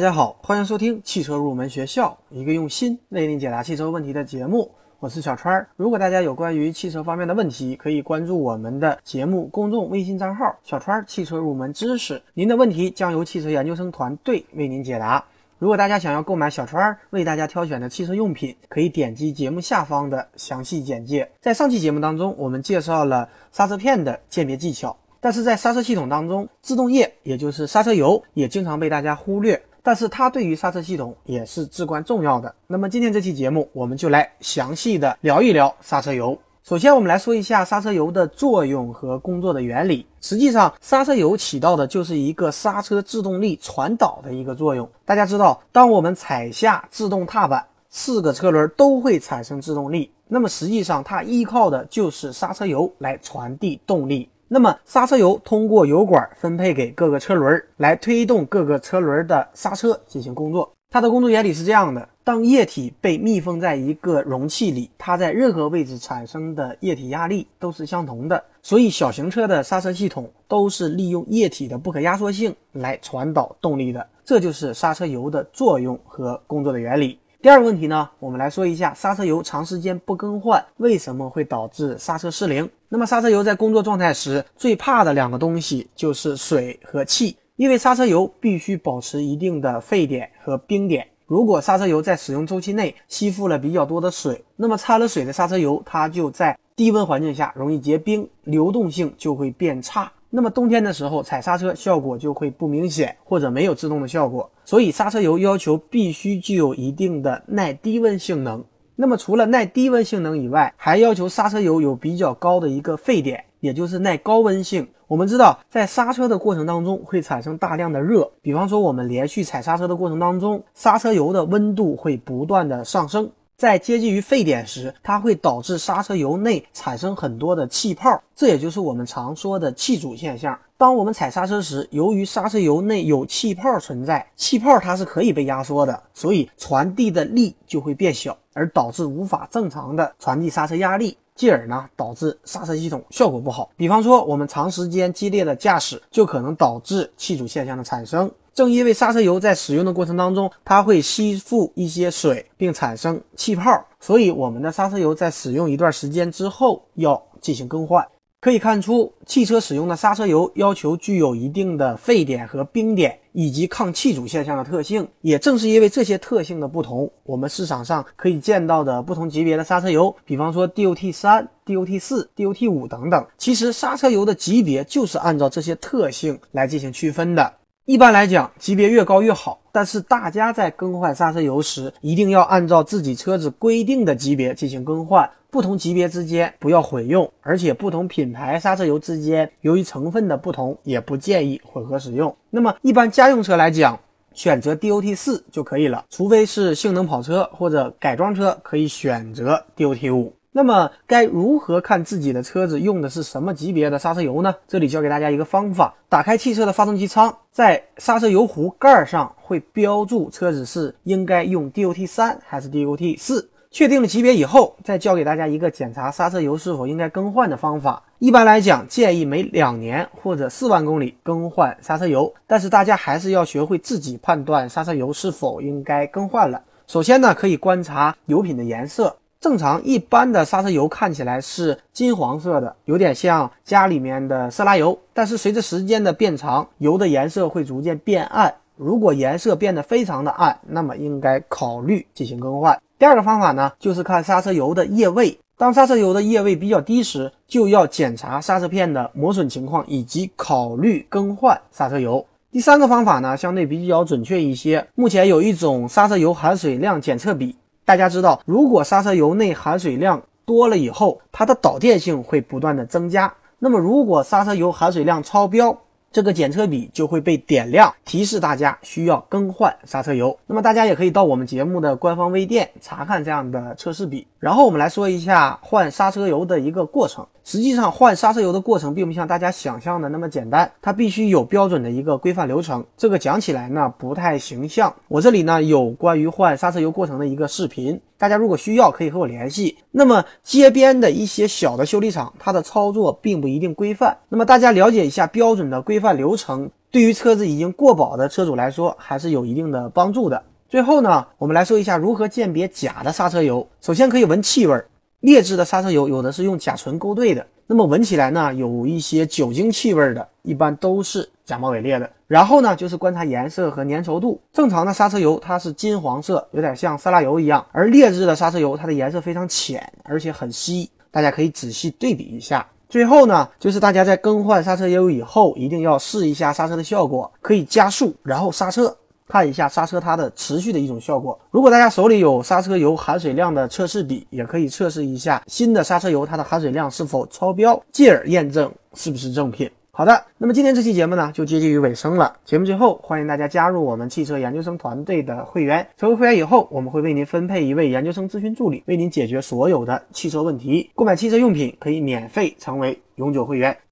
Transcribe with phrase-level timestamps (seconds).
[0.00, 4.70] 大家好，欢迎收听汽车入门学校，一个用心为您解答汽车问题的节目。
[4.98, 5.68] 我是小川。
[5.76, 15.22] 如果大家有关于汽车方面的问题，可以关注我们的节目公众微信账号“小川汽车入门知识”，您的问题将由汽车研究生团队为您解答。
[15.58, 21.30] 如果大家想要购买小川为大家挑选的汽车用品，可以点击节目下方的详细简介。
[21.42, 29.62] 在上期节目当中，我们介绍了刹车片的鉴别技巧，但是在刹车系统当中，制动液也就是刹车油也经常被大家忽略。
[29.82, 32.54] 但是它对于刹车系统也是至关重要的。
[32.66, 36.38] 那么今天这期节目，我们就来详细的聊一聊刹车油。
[36.62, 40.06] 首先，我们来说一下刹车油的作用和工作的原理。
[40.20, 44.88] 实际上，刹车油起到的就是一个刹车制动力传导的一个作用。
[45.04, 50.10] 大家知道，当我们踩下制动踏板，四个车轮都会产生制动力。
[50.28, 54.28] 那么实际上，它依靠的就是刹车油来传递动力。
[54.52, 60.68] 那么刹车油通过油管分配给各个车轮，来推动各个车轮的刹车进行工作。
[60.90, 68.42] 它的工作原理是这样的：当液体被密封在一个容器里，它在任何位置产生的液体压力都是相同的。
[68.60, 74.04] 所以小型车的刹车系统都是利用液体的不可压缩性来传导动力的。
[74.24, 77.19] 这就是刹车油的作用和工作的原理。
[77.42, 82.68] 第二个问题呢，我们来说一下刹车油长时间不更换为什么会导致刹车失灵。
[82.90, 91.08] 那么刹车油在工作状态时最怕的两个东西就是水和气，因为刹车油必须保持一定的沸点和冰点。
[91.26, 100.12] 如果刹车油在使用周期内吸附了比较多的水，那么掺了水的刹车油它就在低温环境下容易结冰，流动性就会变差。
[100.30, 104.48] 那么冬天的时候踩刹车效果就会不明显，或者没有制动的效果。
[104.64, 108.64] 所以刹车油要求必须具有一定的耐低温性能。
[108.94, 114.86] 那么除了耐低温性能以外，还要求刹车油有比较高的一个沸点，也就是耐高温性。
[115.08, 123.28] 我们知道，在刹车的过程当中会产生大量的热，比方说我们连续踩刹车的过程当中，刹车油的温度会不断的上升。
[123.60, 130.58] 在接近于沸点时，它会导致刹车油内产生很多的气泡，这也就是我们常说的气阻现象。
[130.78, 143.70] 当我们踩刹车时，由于刹车油内有气泡存在，气泡它是可以被压缩的，所以传递的力就会变小，而导致无法正常的传递刹车压力，继而呢导致刹车系统效果不好。
[143.76, 148.30] 比方说，我们长时间激烈的驾驶就可能导致气阻现象的产生。
[148.54, 158.06] 正因为刹车油在使用的过程当中，它会吸附一些水，并产生气泡，所以我们的刹车油在使用一段时间之后要进行更换。
[158.40, 165.06] 可以看出，汽车使用的刹车油要求具有一定的沸点和冰点，以及抗气阻现象的特性。
[165.20, 177.52] 也正是因为这些特性的不同，我们市场上可以见到的不同级别的刹车油，比方说 DOT 三、DOT 四、DOT 五等等，其实刹车油的级别就是按照这些特性来进行区分的。
[177.90, 179.58] 一般来讲，级别越高越好。
[179.72, 192.32] 但是大家在更换刹车油时，一定要按照自己车子规定的级别进行更换，不同级别之间不要混用，而且不同品牌刹车油之间由于成分的不同，也不建议混合使用。
[192.50, 193.98] 那么一般家用车来讲，
[194.34, 200.32] 选择 DOT 四就可以了，除非是性能跑车或者改装车，可以选择 DOT 五。
[200.52, 204.54] 那么该如何看自己的车子用的是什么级别的刹车油呢？
[204.66, 213.48] 这里教给大家一个方法：打开汽车的发动机舱，在刹车油壶盖上会标注车子是应该用 DOT 三还是 DOT 四。
[213.72, 218.02] 确定了级别以后，再教给大家一个检查刹车油是否应该更换的方法。
[218.18, 226.60] 一般来讲，建议每两年或者四万公里更换刹车油，但是大家还是要学会自己判断刹车油是否应该更换了。
[226.88, 229.16] 首先呢，可以观察油品的颜色。
[229.40, 234.98] 正常一般的刹车油看起来是金黄色的，有点像家里面的色拉油。
[235.14, 238.54] 但是随着时间的变长，油的颜色会逐渐变暗。
[238.76, 242.78] 如果颜色变得非常的暗，那么应该考虑进行更换。
[242.98, 245.38] 第二个方法呢，就是看刹车油的液位。
[245.56, 252.26] 当刹车油的液位比较低时，就要检查刹车片的磨损情况，以及考虑更换刹车油。
[252.52, 254.86] 第三个方法呢，相对比较准确一些。
[254.94, 257.56] 目前有一种刹车油含水量检测笔。
[257.90, 263.34] 大家知道，如果刹车油内含水量多了以后，它的导电性会不断的增加。
[263.58, 265.76] 那么，如果刹车油含水量超标，
[266.12, 270.38] 这个检测笔就会被点亮，提示大家需要更换刹车油。
[270.46, 274.28] 那么，大家也可以到我们节目的官方微店查看这样的测试笔。
[274.38, 277.26] 然后，我们来说一下换刹车油的一个过程。
[277.44, 282.84] 实际上换刹车油的过程并不像大家想象的那么简单，它必须有标准的一个规范流程。
[282.96, 284.94] 这个讲起来呢不太形象。
[285.08, 289.78] 我这里呢有关于换刹车油过程的一个视频，大家如果需要可以和我联系。
[289.90, 294.18] 那么街边的一些小的修理厂，它的操作并不一定规范。
[294.28, 300.42] 那么大家了解一下标准的规范流程，对于车子已经过保的车主来说还是有一定的帮助的。
[300.68, 303.66] 最后呢，我们来说一下如何鉴别假的刹车油。
[303.80, 304.84] 首先可以闻气味。
[305.20, 312.10] 劣质的刹车油有的是用甲醇勾兑的，那么闻起来呢，有一些酒精气味的，一般都是假冒伪劣的。
[312.26, 314.40] 然后呢，就是观察颜色和粘稠度。
[314.52, 320.88] 正常的刹车油它是金黄色，有点像色拉油一样，而劣质的刹车油它的颜色非常浅，而且很稀。
[321.10, 322.66] 大家可以仔细对比一下。
[322.88, 328.96] 最后呢，就是大家在更换刹车油以后，一定要试一下刹车的效果，可以加速，然后刹车。
[329.30, 331.38] 看一下刹车它的持续的一种效果。
[331.50, 339.70] 如果大家手里有刹车油含水量的测试笔，也可以测试一下新的刹车油它的含水量是否超标，进而验证是不是正品。
[339.92, 342.34] 好的，那么今天这期节目呢就接近于尾声了。
[342.44, 345.86] 节目最后，欢迎大家加入我们汽车研究生团队的会员。
[345.98, 350.90] 成为会员以后，我们会为您分配一位研究生咨询助理，为您解决所有的汽车问题。
[350.94, 353.76] 购买汽车用品可以免费成为永久会员。